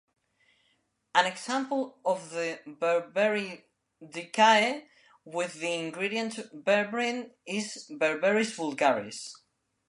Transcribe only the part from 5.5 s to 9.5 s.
the ingredient berberine is Berberis vulgaris.